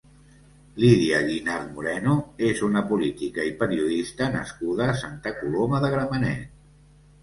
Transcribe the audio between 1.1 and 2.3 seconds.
Guinart Moreno